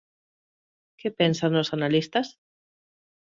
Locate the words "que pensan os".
0.99-1.71